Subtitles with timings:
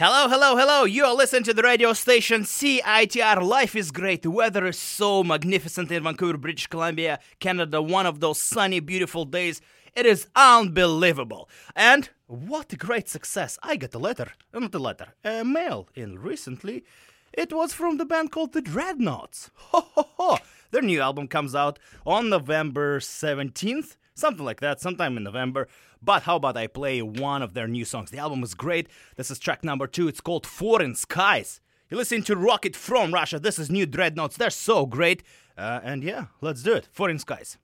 [0.00, 0.84] Hello, hello, hello.
[0.84, 3.42] You are listening to the radio station CITR.
[3.42, 4.22] Life is great.
[4.22, 7.82] The weather is so magnificent in Vancouver, British Columbia, Canada.
[7.82, 9.60] One of those sunny, beautiful days.
[9.96, 11.48] It is unbelievable.
[11.74, 13.58] And what a great success.
[13.60, 16.84] I got a letter, uh, not a letter, a mail in recently.
[17.32, 19.50] It was from the band called the Dreadnoughts.
[19.72, 20.38] Ho ho ho!
[20.70, 25.68] Their new album comes out on November 17th, something like that, sometime in November.
[26.02, 28.10] But how about I play one of their new songs?
[28.10, 28.88] The album is great.
[29.16, 30.08] This is track number two.
[30.08, 31.60] It's called Foreign Skies.
[31.90, 33.38] You listen to Rocket from Russia.
[33.38, 34.36] This is new Dreadnoughts.
[34.36, 35.22] They're so great.
[35.56, 36.88] Uh, and yeah, let's do it.
[36.92, 37.56] Foreign Skies.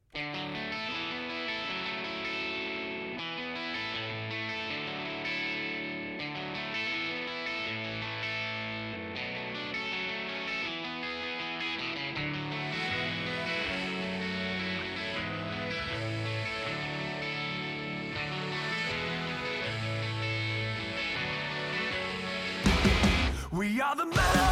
[23.75, 24.44] We are the men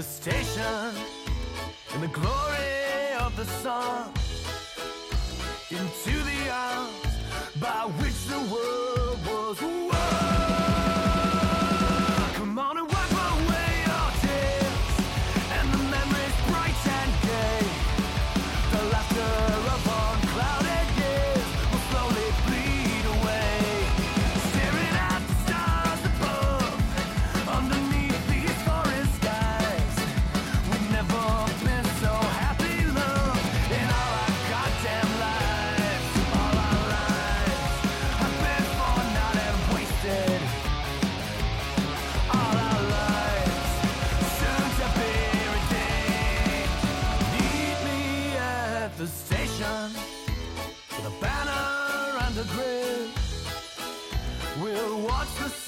[0.00, 0.94] the station
[1.94, 4.08] in the glory of the sun.
[5.70, 7.12] Into the arms
[7.60, 9.60] by which the world was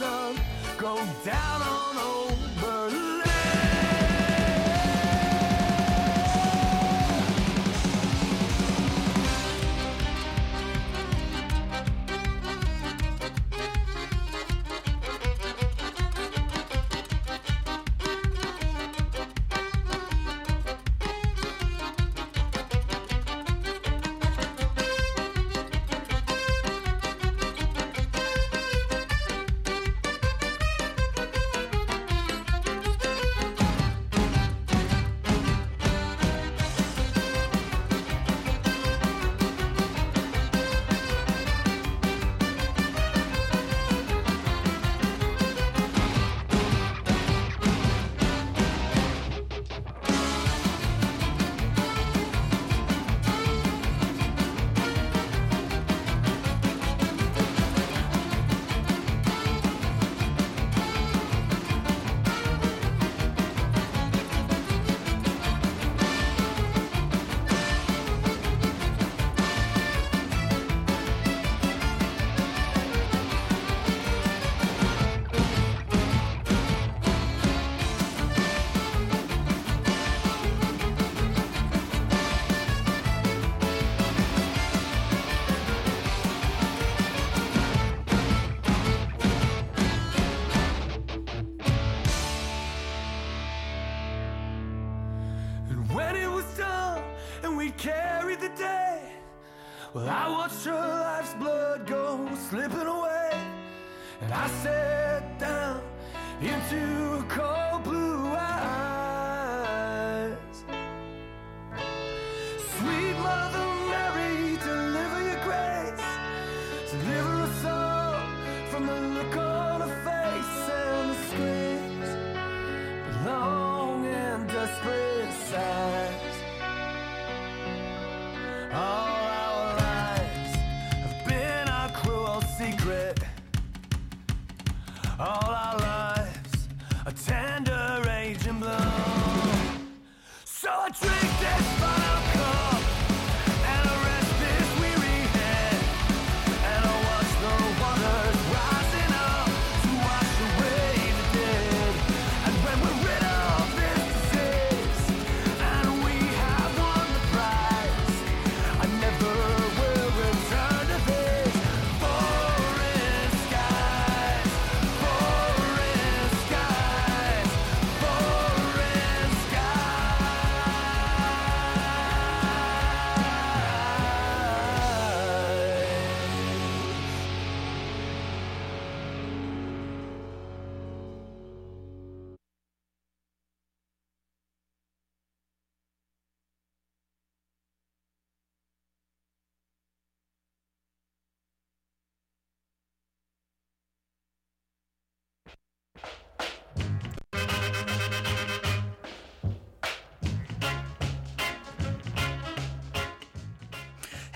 [0.02, 0.34] sun
[0.78, 2.41] go down on old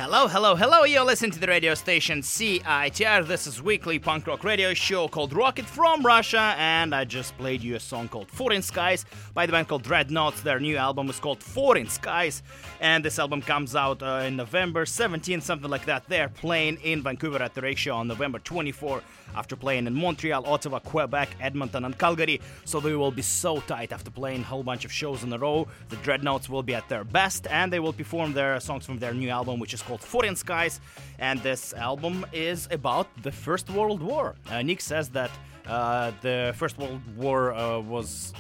[0.09, 0.85] Hello, hello, hello.
[0.85, 3.27] You're listening to the radio station CITR.
[3.27, 7.61] This is weekly punk rock radio show called Rocket from Russia, and I just played
[7.61, 9.05] you a song called Foreign Skies
[9.35, 10.43] by the band called Dreadnoughts.
[10.43, 12.45] Their new album is called Foreign Skies,
[12.81, 16.05] and this album comes out uh, in November 17th, something like that.
[16.07, 19.03] They're playing in Vancouver at the Ratio on November 24
[19.35, 22.41] after playing in Montreal, Ottawa, Quebec, Edmonton, and Calgary.
[22.65, 25.39] So they will be so tight after playing a whole bunch of shows in a
[25.39, 25.67] row.
[25.89, 29.15] The Dreadnoughts will be at their best, and they will perform their songs from their
[29.15, 30.81] new album, which is called Foreign Skies.
[31.19, 34.37] And this album is about the First World War.
[34.51, 35.31] Uh, Nick says that
[35.67, 38.33] uh, the First World War uh, was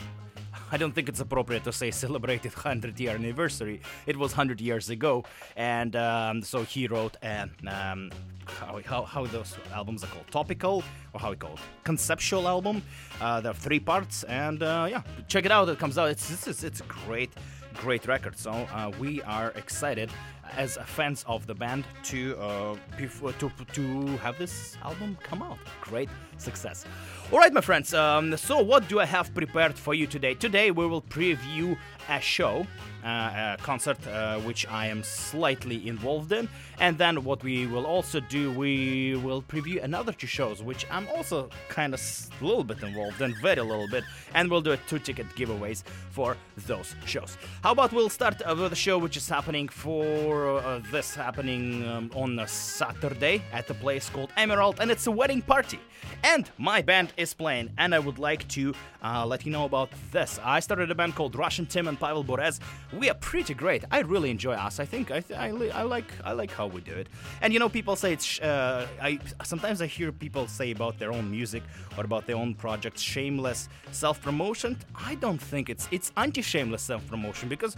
[0.73, 3.81] I don't think it's appropriate to say celebrated 100 year anniversary.
[4.07, 5.25] It was 100 years ago,
[5.57, 8.11] and um, so he wrote an um,
[8.47, 10.83] how, how, how those albums are called topical
[11.13, 12.83] or how we call it conceptual album.
[13.21, 15.69] Uh, there are three parts, and uh, yeah, check it out.
[15.69, 16.11] It comes out.
[16.11, 17.31] It's it's, it's, a great
[17.75, 18.39] great record.
[18.39, 20.11] So uh, we are excited
[20.56, 25.58] as fans of the band to uh, to to have this album come out.
[25.81, 26.08] Great
[26.38, 26.84] success.
[27.32, 27.94] All right, my friends.
[27.94, 30.34] Um, so what do I have prepared for you today?
[30.34, 31.76] Today we will preview
[32.08, 32.66] a show,
[33.04, 36.48] uh, a concert uh, which I am slightly involved in,
[36.78, 41.08] and then what we will also do, we will preview another two shows which I'm
[41.08, 42.00] also kind of
[42.40, 44.04] a little bit involved in, very little bit,
[44.34, 46.37] and we'll do a two-ticket giveaways for
[46.69, 47.37] those shows.
[47.62, 51.87] How about we'll start uh, with a show which is happening for uh, this happening
[51.88, 55.81] um, on a Saturday at a place called Emerald, and it's a wedding party,
[56.23, 59.91] and my band is playing, and I would like to uh, let you know about
[60.12, 60.38] this.
[60.44, 62.61] I started a band called Russian Tim and Pavel Bures.
[62.93, 63.85] We are pretty great.
[63.91, 64.81] I really enjoy us.
[64.81, 67.09] I think I, th- I, li- I like I like how we do it.
[67.43, 68.25] And you know, people say it's.
[68.25, 71.62] Sh- uh, I sometimes I hear people say about their own music
[71.97, 74.77] or about their own projects, shameless self promotion.
[74.94, 77.77] I don't think it's it's anti shameless self promotion because.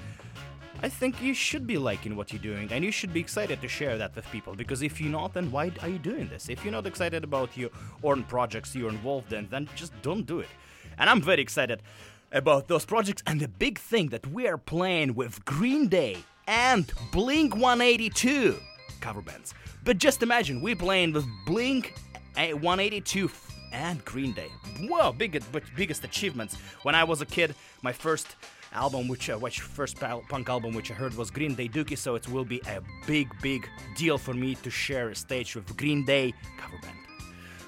[0.81, 3.69] I think you should be liking what you're doing and you should be excited to
[3.69, 6.49] share that with people because if you're not, then why are you doing this?
[6.49, 7.71] If you're not excited about your
[8.05, 10.49] own projects you're involved in, then just don't do it.
[10.97, 11.83] And I'm very excited
[12.31, 16.91] about those projects and the big thing that we are playing with Green Day and
[17.11, 18.57] Blink 182
[19.01, 19.55] cover bands.
[19.85, 21.95] But just imagine we're playing with Blink
[22.37, 23.31] 182
[23.73, 24.49] and Green Day.
[24.83, 26.57] Wow, biggest biggest achievements.
[26.85, 28.37] When I was a kid, my first
[28.73, 32.15] album, which uh, which first punk album which I heard was Green Day Dookie, so
[32.15, 36.05] it will be a big big deal for me to share a stage with Green
[36.05, 36.98] Day cover band.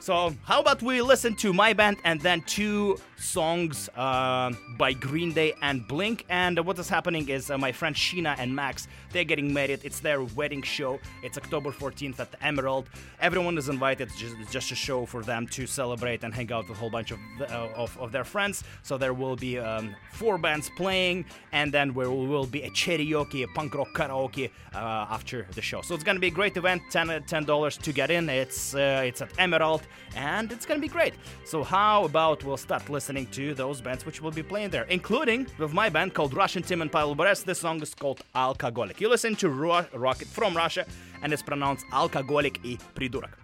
[0.00, 5.34] So, how about we listen to my band and then two songs uh, by Green
[5.34, 6.24] Day and Blink?
[6.30, 9.80] And what is happening is uh, my friend Sheena and Max, they're getting married.
[9.84, 10.98] It's their wedding show.
[11.22, 12.88] It's October 14th at the Emerald.
[13.20, 14.08] Everyone is invited.
[14.08, 16.80] It's just, it's just a show for them to celebrate and hang out with a
[16.80, 18.64] whole bunch of, uh, of, of their friends.
[18.82, 23.44] So, there will be um, four bands playing, and then there will be a karaoke,
[23.44, 24.78] a punk rock karaoke uh,
[25.10, 25.82] after the show.
[25.82, 26.80] So, it's gonna be a great event.
[26.90, 28.30] $10, $10 to get in.
[28.30, 29.82] It's, uh, it's at Emerald
[30.14, 31.14] and it's gonna be great.
[31.44, 35.46] So, how about we'll start listening to those bands which will be playing there, including
[35.58, 37.44] with my band called Russian Tim and Pavel Bures.
[37.44, 39.00] This song is called Alcoholic.
[39.00, 40.86] You listen to Ru- Rocket from Russia,
[41.22, 43.39] and it's pronounced Alcoholic i pridurak.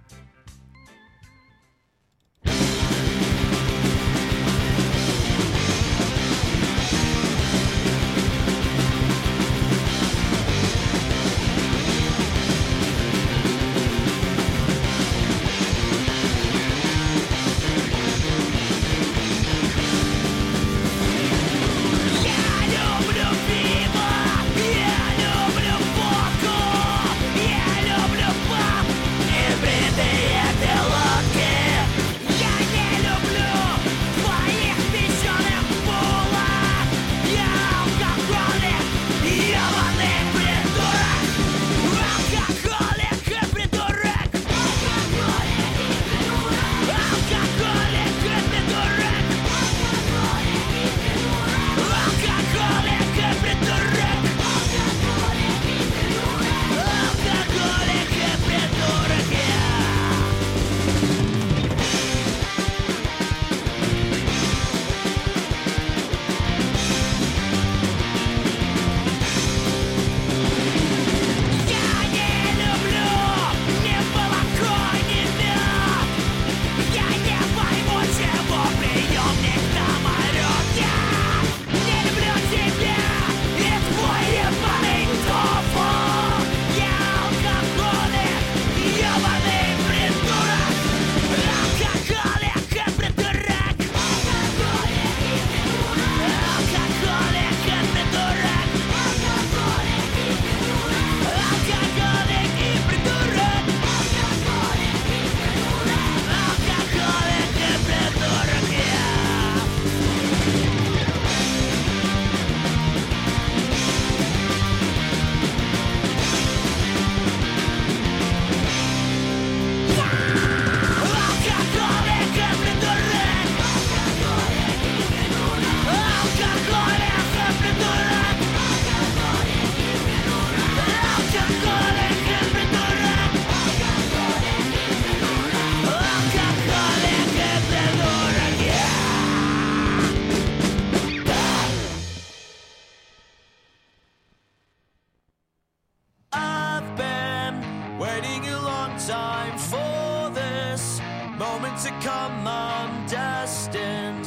[149.36, 151.00] Lifetime for this
[151.38, 152.46] moment to come.
[152.46, 154.26] I'm destined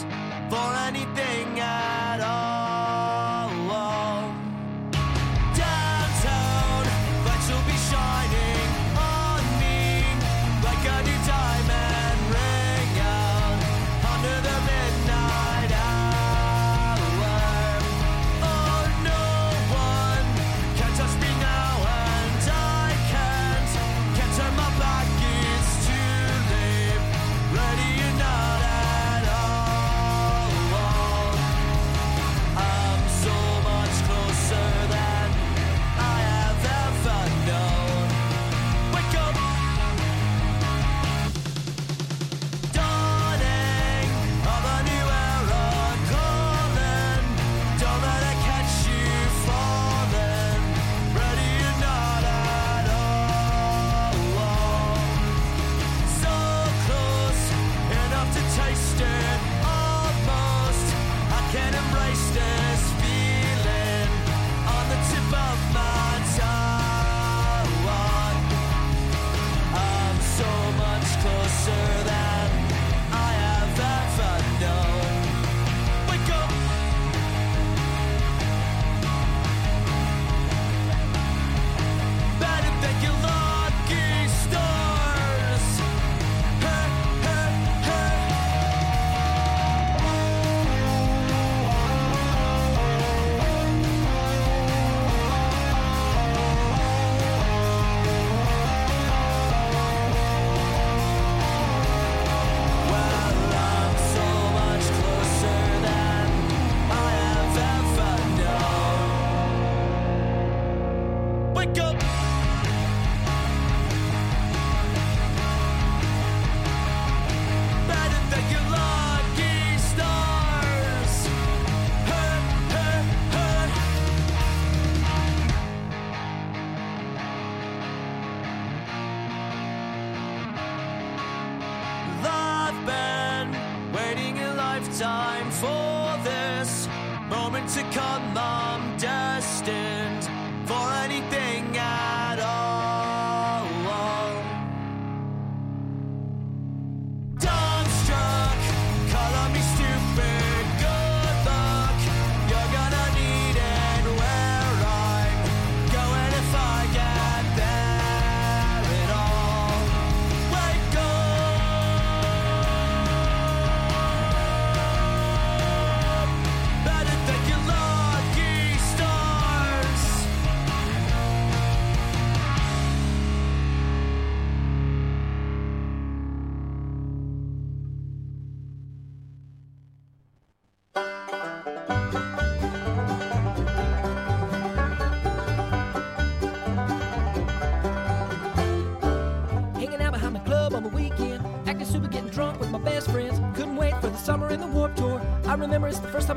[0.50, 1.99] for anything at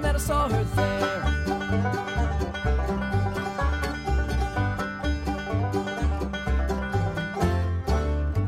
[0.02, 1.23] time that I saw her there.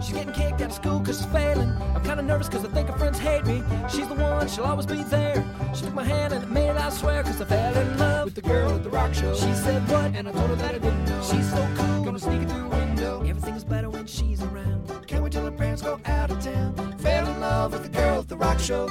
[0.00, 1.70] She's getting kicked out of school cause she's failing.
[1.94, 3.62] I'm kinda nervous cause I think her friends hate me.
[3.88, 5.44] She's the one, she'll always be there.
[5.74, 8.34] She took my hand and it made I swear, cause I fell in love with
[8.34, 9.34] the girl at the rock show.
[9.34, 10.14] She said what?
[10.14, 11.22] And I told her that I didn't know.
[11.22, 13.22] She's so cool, gonna sneak it through the window.
[13.22, 15.06] Everything's better when she's around.
[15.06, 16.74] Can't wait till her parents go out of town.
[16.98, 18.88] Fell in love with the girl at the rock show.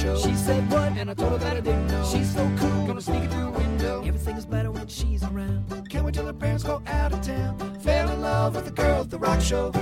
[0.00, 0.16] Show.
[0.16, 0.92] She said what?
[0.96, 2.04] And I told her that I didn't know.
[2.04, 4.02] She's so cool, gonna sneak it through the window.
[4.04, 5.88] Everything is better when she's around.
[5.88, 7.58] Can't wait till her parents go out of town.
[7.80, 9.72] Fell in love with the girl at the rock show.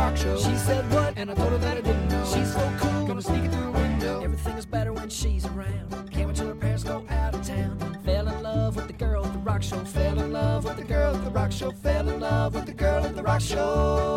[0.00, 0.36] Rock show.
[0.36, 1.14] She said what?
[1.16, 2.24] And I told her that I didn't know.
[2.24, 4.22] She's so cool, gonna sneak it through the window.
[4.22, 6.10] Everything is better when she's around.
[6.10, 7.78] Can't wait till her parents go out of town.
[8.04, 9.84] Fell in love with the girl at the rock show.
[9.84, 11.70] Fell in love with the girl at the rock show.
[11.70, 14.09] Fell in love with the girl at the rock show.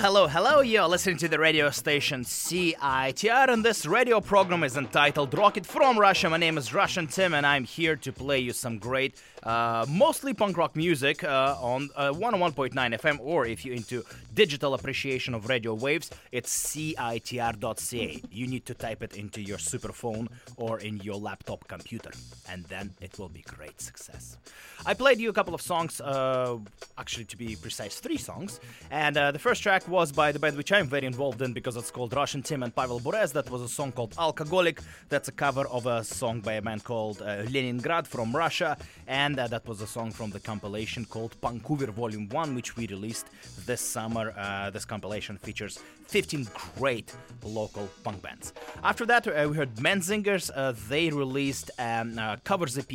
[0.00, 0.62] Hello, hello.
[0.62, 5.98] You're listening to the radio station CITR, and this radio program is entitled Rocket from
[5.98, 6.30] Russia.
[6.30, 10.32] My name is Russian Tim, and I'm here to play you some great, uh, mostly
[10.32, 15.50] punk rock music uh, on uh, 101.9 FM, or if you're into digital appreciation of
[15.50, 18.22] radio waves, it's CITR.ca.
[18.30, 22.12] You need to type it into your superphone or in your laptop computer,
[22.48, 24.38] and then it will be great success.
[24.86, 26.56] I played you a couple of songs, uh,
[26.96, 30.56] actually, to be precise, three songs, and uh, the first track was by the band
[30.56, 33.32] which I'm very involved in because it's called Russian Tim and Pavel Bures.
[33.32, 34.80] That was a song called Alcoholic.
[35.10, 39.38] That's a cover of a song by a band called uh, Leningrad from Russia, and
[39.38, 43.26] uh, that was a song from the compilation called Punkouver Volume 1, which we released
[43.66, 44.32] this summer.
[44.36, 47.14] Uh, this compilation features 15 great
[47.44, 48.54] local punk bands.
[48.82, 50.50] After that, uh, we heard Menzingers.
[50.88, 52.88] They released um, covers EP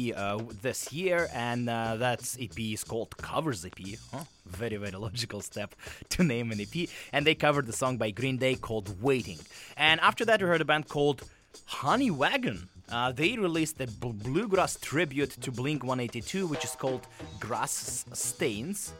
[0.61, 3.79] this year, and uh, that EP is called Covers EP.
[4.11, 4.23] Huh?
[4.45, 5.75] Very, very logical step
[6.09, 6.89] to name an EP.
[7.13, 9.39] And they covered the song by Green Day called Waiting.
[9.77, 11.23] And after that, we heard a band called
[11.69, 12.67] Honeywagon.
[12.89, 17.07] Uh, they released a bluegrass tribute to Blink 182, which is called
[17.39, 18.93] Grass Stains.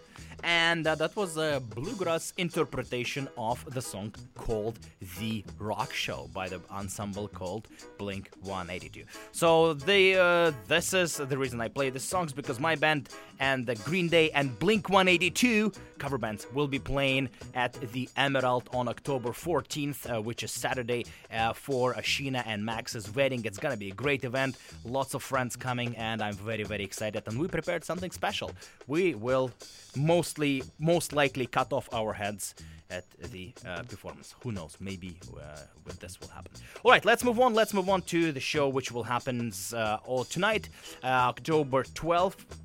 [0.46, 4.78] And uh, that was a bluegrass interpretation of the song called
[5.20, 9.06] The Rock Show by the ensemble called Blink 182.
[9.32, 13.74] So uh, this is the reason I play the songs because my band and the
[13.74, 19.30] Green Day and Blink 182 cover bands will be playing at the Emerald on October
[19.30, 23.44] 14th, uh, which is Saturday, uh, for Ashina and Max's wedding.
[23.46, 27.24] It's gonna be a great event, lots of friends coming, and I'm very, very excited.
[27.28, 28.52] And we prepared something special.
[28.88, 29.52] We will
[29.96, 32.56] mostly, most likely, cut off our heads
[32.90, 34.36] at the uh, performance.
[34.44, 34.78] Who knows?
[34.80, 35.60] Maybe uh,
[36.00, 36.52] this will happen.
[36.84, 37.54] All right, let's move on.
[37.54, 40.70] Let's move on to the show, which will happen uh, all tonight,
[41.04, 42.56] uh, October 12th uh,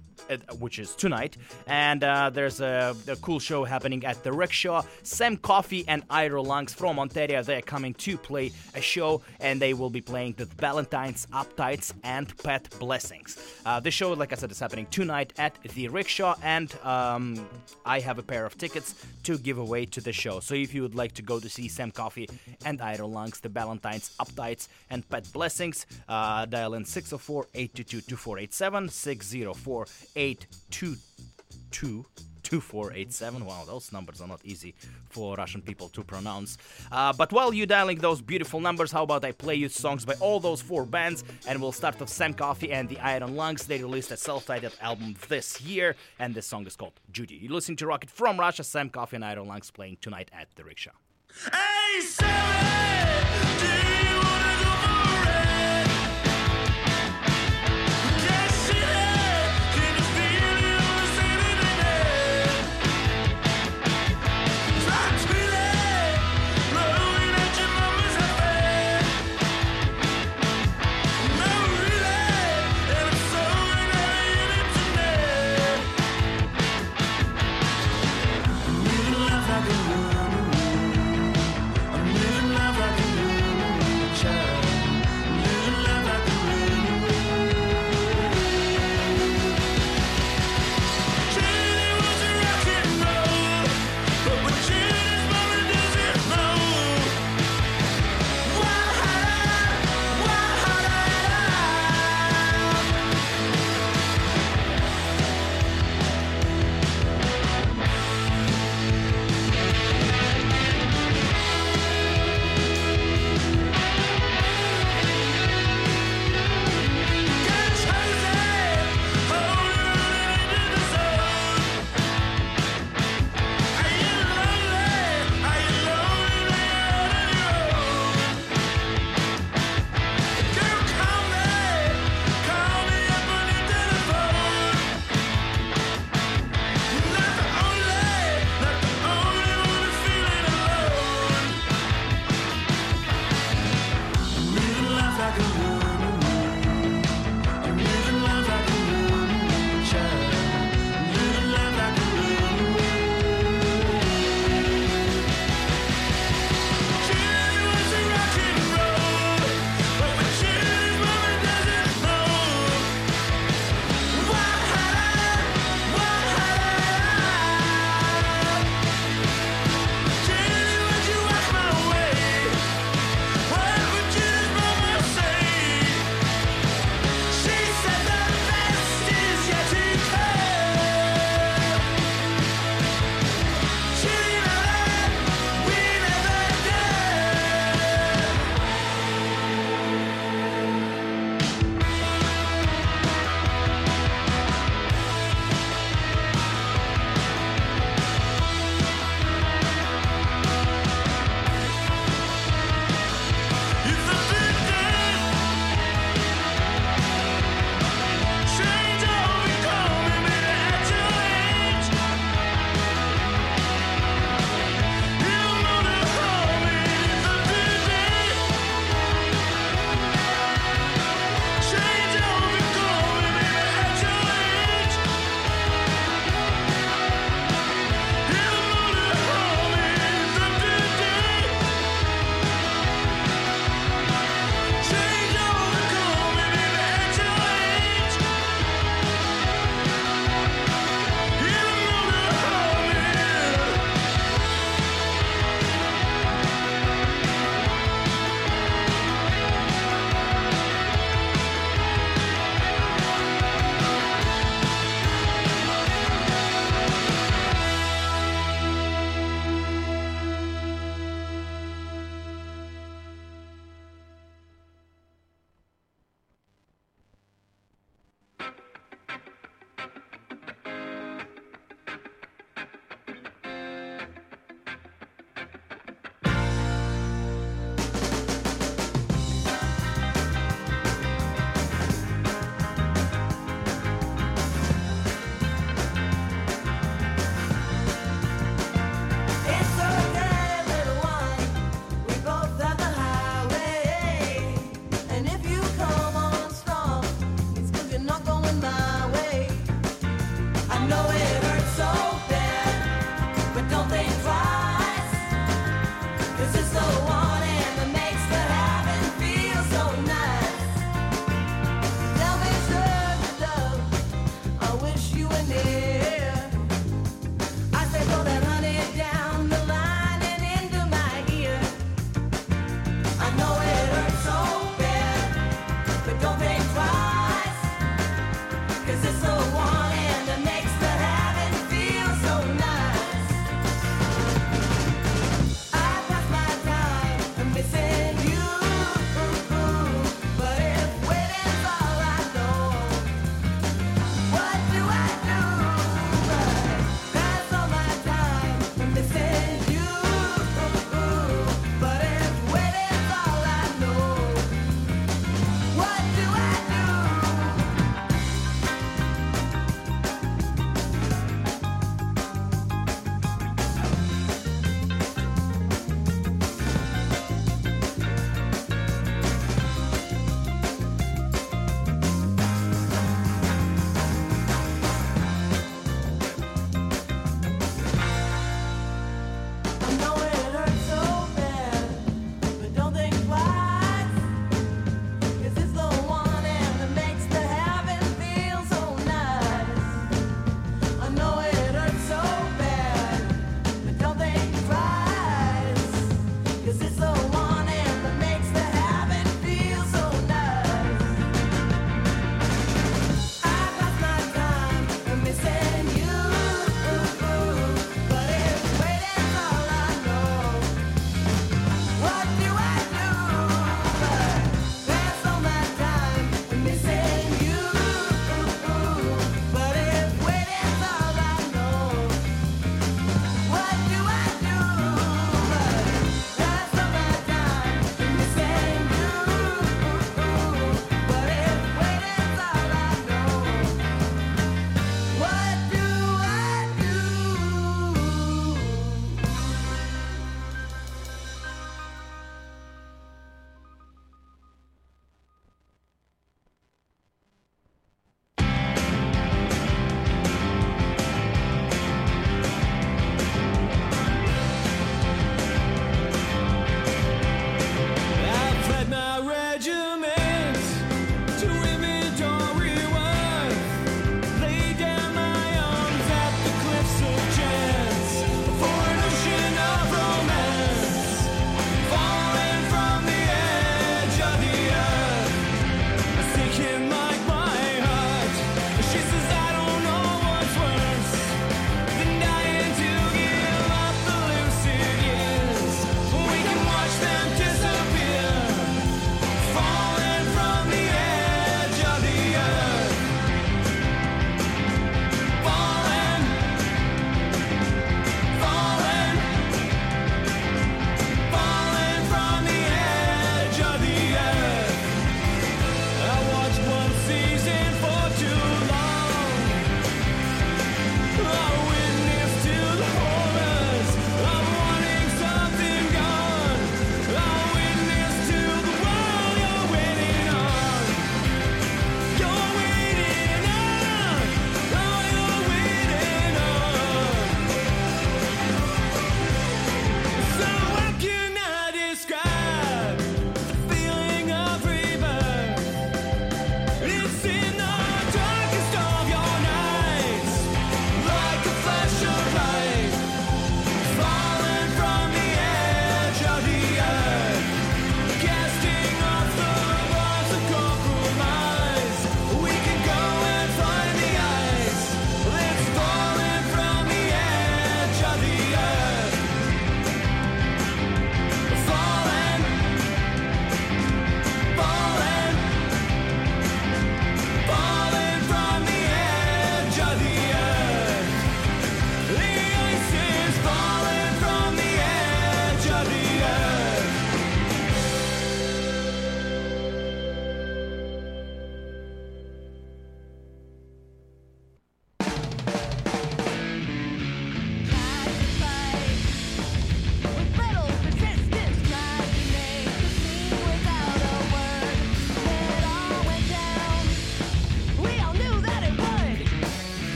[0.59, 1.37] which is tonight.
[1.67, 4.83] And uh, there's a, a cool show happening at the Rickshaw.
[5.03, 9.75] Sam Coffey and Iron Lungs from Ontario, they're coming to play a show, and they
[9.75, 13.39] will be playing the Ballantynes Uptights and Pet Blessings.
[13.65, 17.49] Uh, the show, like I said, is happening tonight at the Rickshaw, and um,
[17.85, 20.41] I have a pair of tickets to give away to the show.
[20.41, 22.29] So if you would like to go to see Sam Coffey
[22.65, 28.89] and Iron Lungs, the Ballantynes Uptights and Pet Blessings, uh, dial in 604 822 2487
[28.89, 32.07] 604 822
[32.51, 33.45] 2487.
[33.45, 34.75] Wow, those numbers are not easy
[35.09, 36.59] for Russian people to pronounce.
[36.91, 40.15] Uh, but while you dialing those beautiful numbers, how about I play you songs by
[40.15, 41.23] all those four bands?
[41.47, 43.67] And we'll start with Sam Coffey and the Iron Lungs.
[43.67, 47.37] They released a self titled album this year, and this song is called Judy.
[47.37, 50.65] You're listening to Rocket from Russia, Sam Coffey and Iron Lungs playing tonight at the
[50.65, 50.91] Rickshaw.
[51.53, 53.50] Hey, Sally,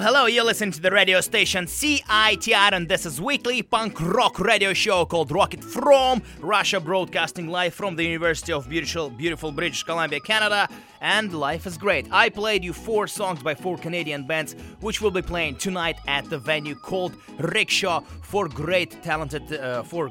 [0.00, 0.26] Hello.
[0.26, 5.04] You're listening to the radio station CITR, and this is weekly punk rock radio show
[5.04, 10.68] called Rocket from Russia, broadcasting live from the University of Beautiful, beautiful British Columbia, Canada.
[11.00, 12.06] And life is great.
[12.12, 16.30] I played you four songs by four Canadian bands, which will be playing tonight at
[16.30, 18.00] the venue called Rickshaw.
[18.22, 20.10] for great, talented, uh, for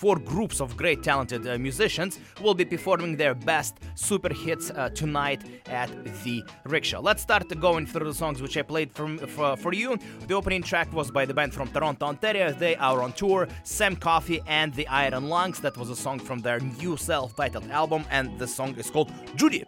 [0.00, 4.88] four groups of great talented uh, musicians will be performing their best super hits uh,
[4.94, 5.90] tonight at
[6.24, 7.00] the rickshaw.
[7.00, 9.98] Let's start going through the songs which i played from for, for you.
[10.26, 12.50] The opening track was by the band from toronto ontario.
[12.50, 15.60] They are on tour Sam Coffey and the iron lungs.
[15.60, 19.64] That was a song from their new self-titled album and the song is called judy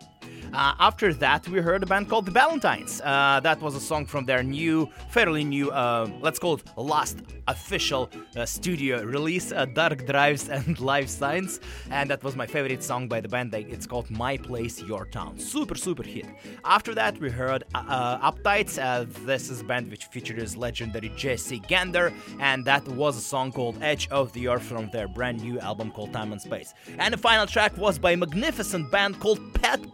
[0.53, 3.01] uh, after that, we heard a band called The Ballantynes.
[3.03, 7.19] Uh, that was a song from their new, fairly new, uh, let's call it last
[7.49, 11.61] official uh, studio release, uh, Dark Drives and Life Signs.
[11.91, 13.55] And that was my favorite song by the band.
[13.55, 15.39] It's called My Place, Your Town.
[15.39, 16.27] Super, super hit.
[16.65, 18.77] After that, we heard uh, Uptights.
[19.25, 23.79] this is a band which features legendary Jesse Gander, and that was a song called
[23.83, 26.75] Edge of the Earth from their brand new album called Time and Space.
[26.99, 29.91] And the final track was by a magnificent band called Pet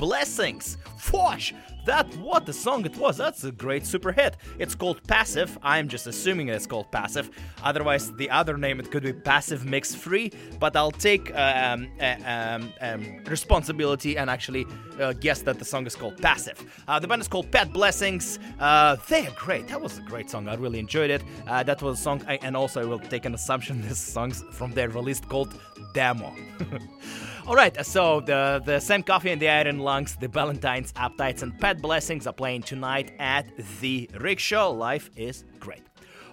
[0.49, 0.78] Blessings.
[0.96, 1.53] Fosh!
[1.84, 3.16] That what the song it was.
[3.16, 4.36] That's a great super hit.
[4.59, 5.59] It's called Passive.
[5.62, 7.30] I'm just assuming it's called Passive.
[7.62, 10.30] Otherwise, the other name it could be Passive Mix Free.
[10.59, 14.66] But I'll take um, uh, um, um, responsibility and actually
[15.01, 16.59] uh, guess that the song is called Passive.
[16.88, 18.38] Uh, the band is called Pet Blessings.
[18.59, 19.68] Uh, they are great.
[19.68, 20.49] That was a great song.
[20.49, 21.22] I really enjoyed it.
[21.46, 24.42] Uh, that was a song, I, and also I will take an assumption this song's
[24.53, 25.55] from their release called
[25.94, 26.34] Demo.
[27.49, 31.59] All right, so the the Sam Coffey and the Iron Lungs, the Ballantynes, Uptights, and
[31.59, 33.46] Pet Blessings are playing tonight at
[33.80, 34.68] the Rickshaw.
[34.68, 35.88] Life is great.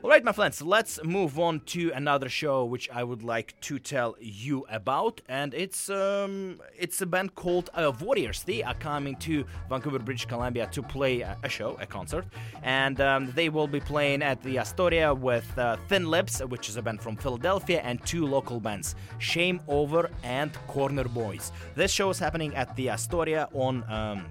[0.05, 3.79] All right, my friends, let's move on to another show which I would like to
[3.79, 8.43] tell you about, and it's um it's a band called uh, Worriers.
[8.43, 12.27] They are coming to Vancouver, British Columbia to play a, a show, a concert,
[12.61, 16.77] and um, they will be playing at the Astoria with uh, Thin Lips, which is
[16.77, 21.51] a band from Philadelphia, and two local bands, Shameover and Corner Boys.
[21.73, 23.83] This show is happening at the Astoria on.
[23.91, 24.27] Um,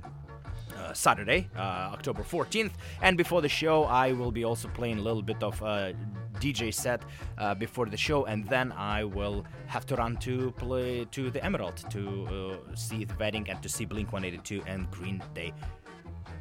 [0.95, 2.73] Saturday, uh, October 14th.
[3.03, 5.93] And before the show, I will be also playing a little bit of uh,
[6.41, 7.03] DJ set
[7.39, 11.45] uh, before the show, and then I will have to run to play to the
[11.45, 15.53] Emerald to see the wedding and to see Blink 182 and Green Day.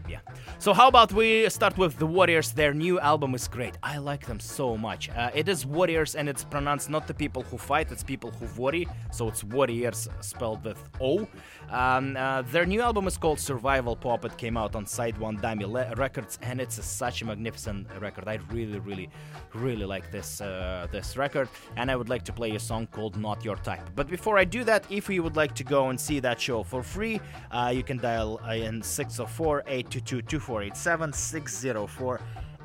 [0.10, 0.20] Yeah.
[0.60, 2.52] So how about we start with the Worriers?
[2.52, 3.78] Their new album is great.
[3.82, 5.10] I like them so much.
[5.10, 8.62] Uh, it is Worriers, and it's pronounced not the people who fight, it's people who
[8.62, 8.88] worry.
[9.12, 11.28] So it's Worriers spelled with O.
[11.70, 14.26] Um, uh, their new album is called Survival Pop.
[14.26, 17.88] It came out on Side One Dummy Le- Records, and it's a, such a magnificent
[18.00, 18.28] record.
[18.28, 19.10] I really, really,
[19.54, 21.48] really like this uh, this record,
[21.78, 23.90] and I would like to play a song called Not Your Type.
[23.96, 26.62] But before I do that, if you would like to go and see that show
[26.62, 29.93] for free, uh, you can dial in 604 822 2487 604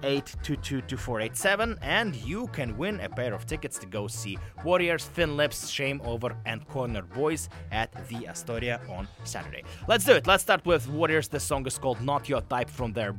[0.02, 5.68] 822-2487 and you can win a pair of tickets to go see Worriers, Thin Lips,
[5.68, 9.64] Shameover and Corner Boys at the Astoria on Saturday.
[9.86, 10.26] Let's do it.
[10.26, 11.28] Let's start with Worriers.
[11.28, 13.14] The song is called Not Your Type from their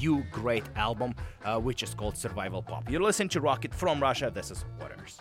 [0.00, 2.90] new great album, uh, which is called Survival Pop.
[2.90, 4.30] You're listening to Rocket from Russia.
[4.32, 5.18] This is Worriers.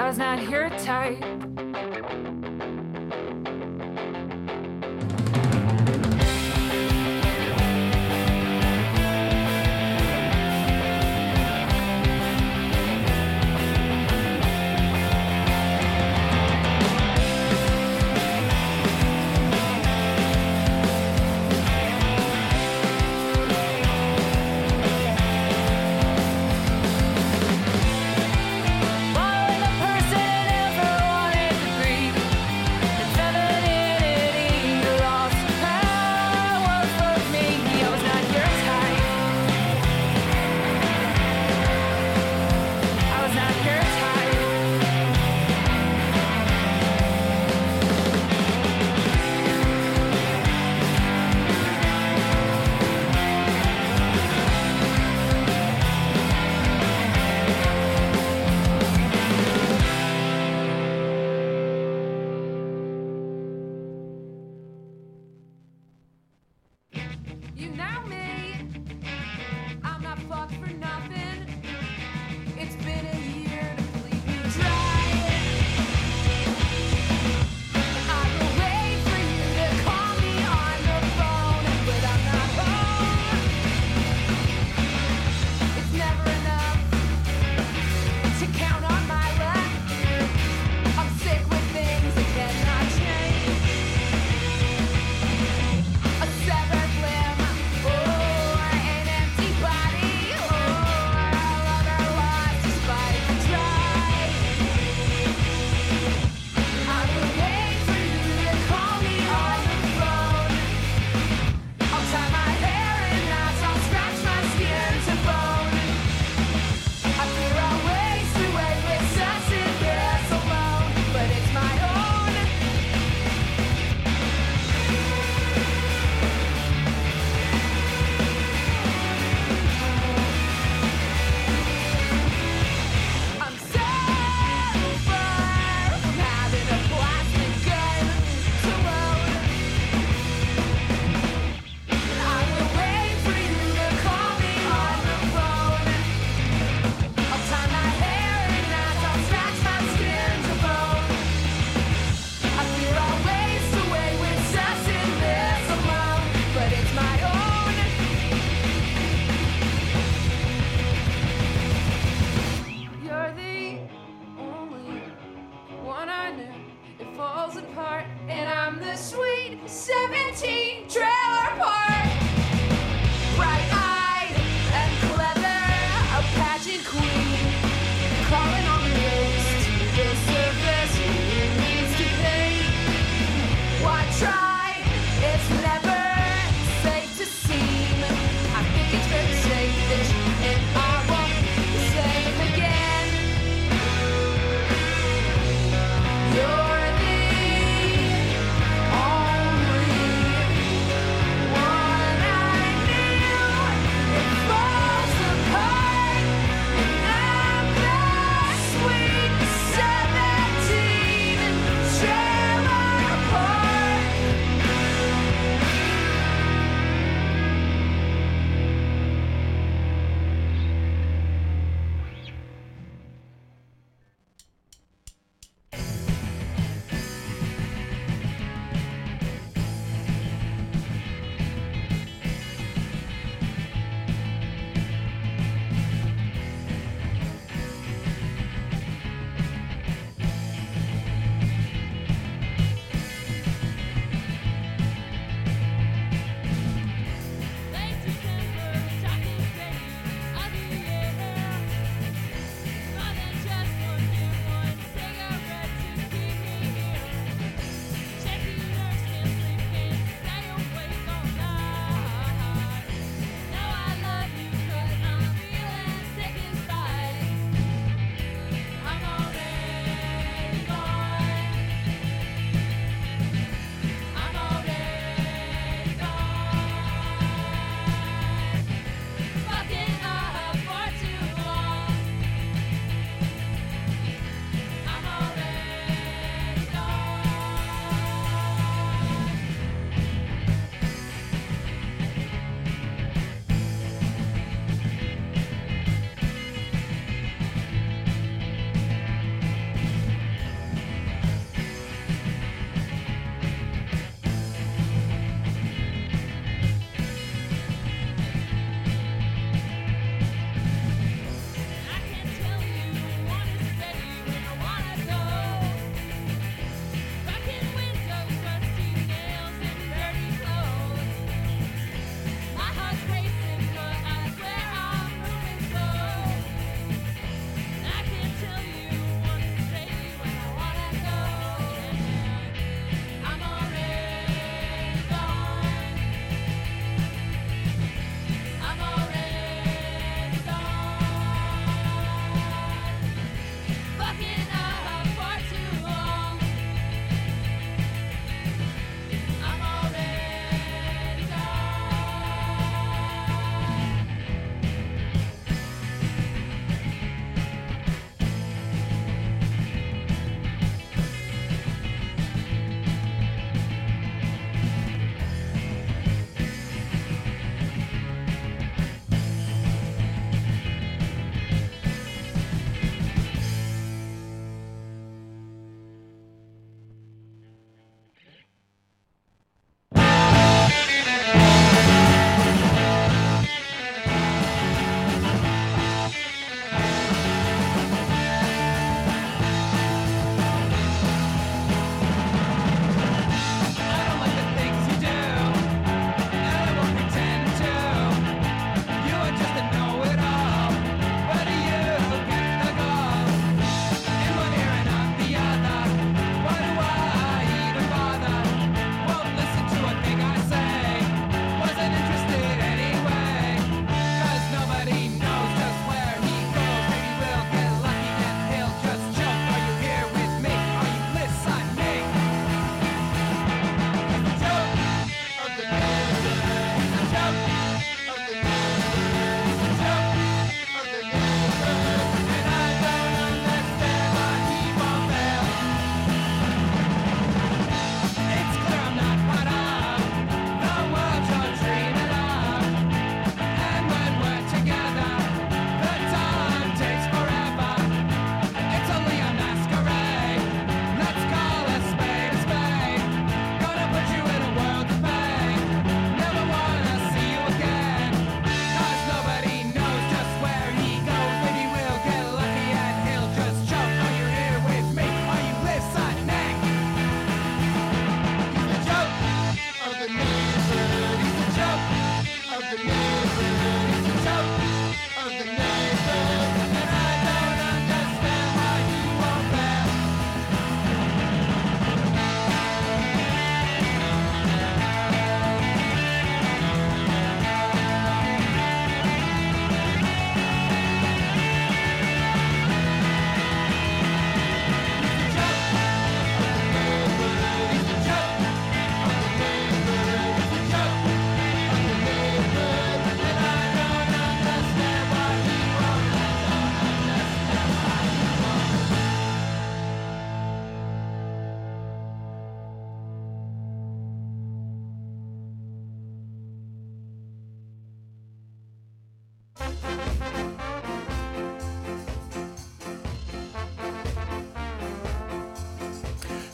[0.00, 1.39] I was not your type.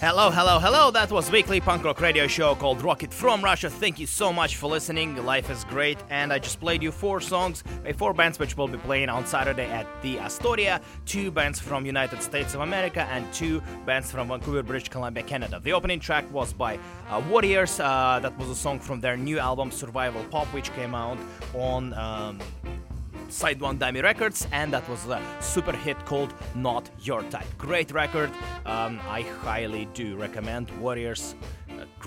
[0.07, 0.93] Hello, hello, hello.
[0.93, 3.69] That was weekly punk rock radio show called Rocket from Russia.
[3.69, 5.17] Thank you so much for listening.
[5.27, 8.69] Life is great, and I just played you four songs by four bands which will
[8.69, 10.81] be playing on Saturday at the Astoria.
[11.07, 15.59] Two bands from United States of America and two bands from Vancouver, British Columbia, Canada.
[15.59, 16.79] The opening track was by
[17.11, 17.81] uh, Worriers.
[17.81, 21.19] Uh, that was a song from their new album Survival Pop, which came out
[21.53, 21.93] on.
[21.95, 22.39] Um,
[23.29, 27.47] Side One Dummy Records, and that was a super hit called Not Your Type.
[27.59, 28.31] Great record.
[28.65, 31.35] Um, I highly do recommend Worriers.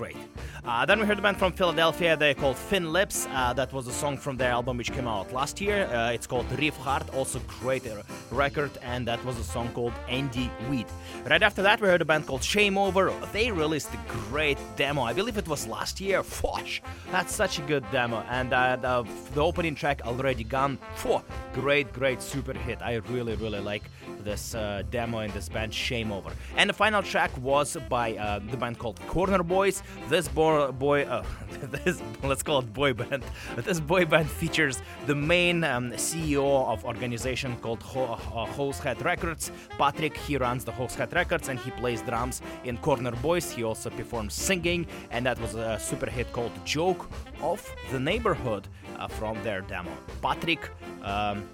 [0.00, 0.16] Great.
[0.64, 2.16] Uh, then we heard a band from Philadelphia.
[2.16, 3.26] They're called Thin Lips.
[3.32, 5.84] Uh, that was a song from their album which came out last year.
[5.86, 9.92] Uh, it's called Riff Hard, Also great uh, record, and that was a song called
[10.08, 10.86] Andy Weed.
[11.28, 13.12] Right after that, we heard a band called Shameover.
[13.32, 13.98] They released a
[14.30, 15.02] great demo.
[15.02, 16.22] I believe it was last year.
[16.22, 16.80] Fosh!
[17.10, 20.78] That's such a good demo, and uh, the, the opening track already gone.
[20.94, 21.22] Four
[21.52, 22.78] great, great super hit.
[22.80, 23.82] I really, really like
[24.22, 26.32] this uh, demo in this band Shameover.
[26.56, 28.12] And the final track was by
[28.50, 29.82] the band called Corner Boys.
[30.08, 31.24] This boy, boy uh,
[31.84, 33.22] this let's call it boy band.
[33.56, 39.52] This boy band features the main um, CEO of organization called Ho- uh, Househead Records.
[39.78, 43.52] Patrick, he runs the Househead Records and he plays drums in Corner Boys.
[43.52, 47.08] He also performs singing, and that was a super hit called Joke
[47.40, 48.66] of the Neighborhood
[48.98, 49.92] uh, from their demo.
[50.22, 50.70] Patrick.
[51.02, 51.48] Um,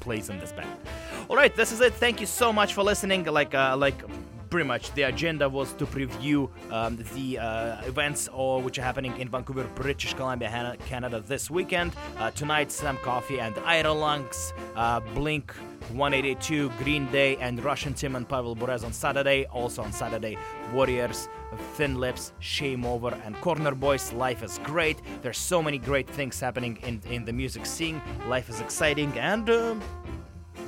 [0.00, 0.70] plays in this band.
[1.28, 1.94] All right, this is it.
[1.94, 3.24] Thank you so much for listening.
[3.24, 4.02] Like, uh, like
[4.50, 9.16] pretty much the agenda was to preview um, the uh, events or which are happening
[9.18, 11.94] in Vancouver, British Columbia, Canada this weekend.
[12.18, 15.52] Uh, tonight, Sam Coffey and Iron Lungs, uh, Blink
[15.92, 19.46] 182, Green Day, and Russian Tim and Pavel Bures on Saturday.
[19.46, 20.36] Also on Saturday,
[20.74, 21.28] Worriers,
[21.74, 24.12] Thin Lips, Shameover, and Corner Boys.
[24.12, 25.00] Life is great.
[25.22, 28.02] There's so many great things happening in, in the music scene.
[28.26, 29.48] Life is exciting and.
[29.48, 29.82] Um,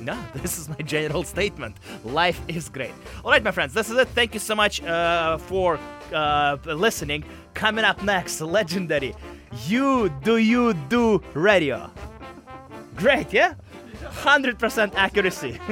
[0.11, 1.77] no, this is my general statement.
[2.03, 2.91] Life is great.
[3.23, 4.09] All right, my friends, this is it.
[4.09, 5.79] Thank you so much uh, for
[6.11, 7.23] uh, listening.
[7.53, 9.15] Coming up next, legendary
[9.67, 11.89] You Do You Do Radio.
[12.95, 13.53] Great, yeah?
[14.03, 15.59] 100% accuracy.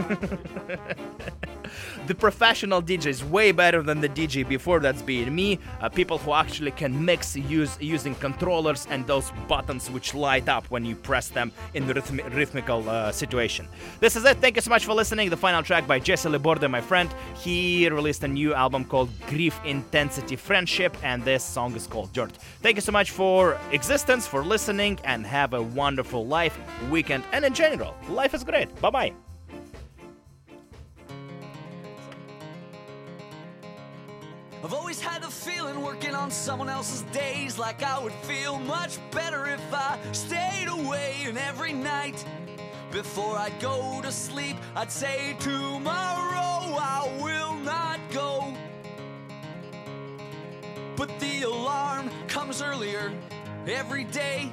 [2.08, 5.60] the professional DJ is way better than the DJ before that's being me.
[5.80, 10.66] Uh, people who actually can mix use using controllers and those buttons which light up
[10.72, 13.68] when you press them in the rhythm- rhythmical uh, situation.
[14.00, 14.38] This is it.
[14.38, 15.30] Thank you so much for listening.
[15.30, 17.14] The final track by Jesse LeBourdais, my friend.
[17.36, 22.32] He released a new album called Grief Intensity Friendship, and this song is called Dirt.
[22.62, 26.58] Thank you so much for existence, for listening, and have a wonderful life,
[26.90, 28.70] weekend, and in general, life is great.
[28.82, 29.31] Bye bye.
[34.64, 39.00] I've always had the feeling working on someone else's days like I would feel much
[39.10, 41.16] better if I stayed away.
[41.26, 42.24] And every night
[42.92, 48.54] before I'd go to sleep, I'd say, Tomorrow I will not go.
[50.96, 53.12] But the alarm comes earlier
[53.66, 54.52] every day.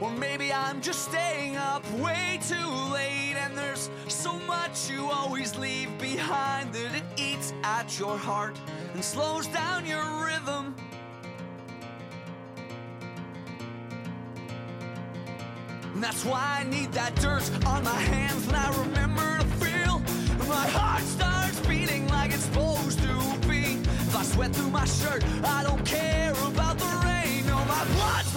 [0.00, 3.36] Or maybe I'm just staying up way too late.
[3.36, 8.58] And there's so much you always leave behind that it eats at your heart
[8.94, 10.74] and slows down your rhythm.
[15.92, 19.98] And that's why I need that dirt on my hands when I remember to feel.
[20.48, 23.80] My heart starts beating like it's supposed to be.
[23.82, 27.46] If I sweat through my shirt, I don't care about the rain.
[27.46, 28.32] No, my blood's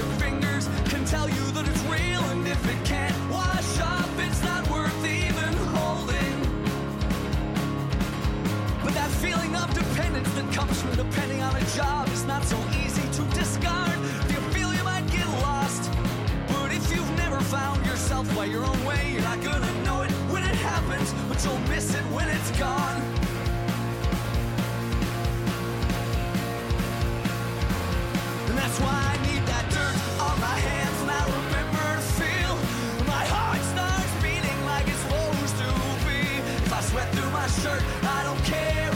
[0.00, 5.04] your fingers can tell you the trail and it can't wash up it's not worth
[5.04, 6.38] even holding.
[8.82, 12.58] But that feeling of dependence that comes with depending on a job is not so
[12.82, 13.98] easy to discard.
[14.32, 15.90] You feel you might get lost
[16.48, 20.10] But if you've never found yourself by your own way, you're not gonna know it
[20.32, 23.19] when it happens, but you'll miss it when it's gone.
[37.62, 38.89] Shirt, I don't care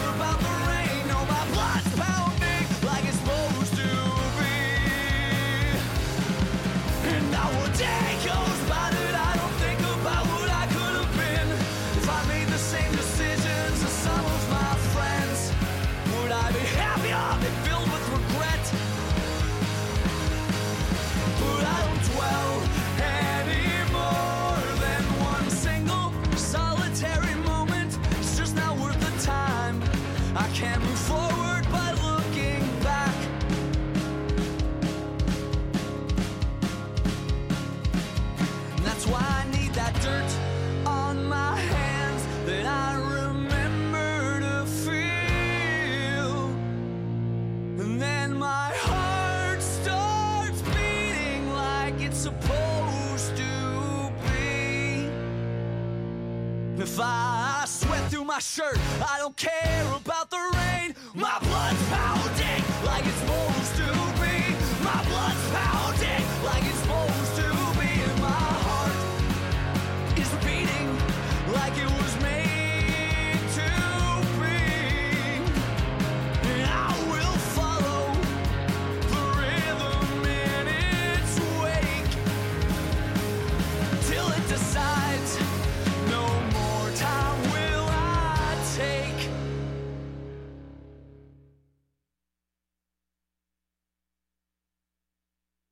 [58.34, 58.78] my shirt,
[59.08, 60.96] I don't care about the rain.
[61.14, 61.38] My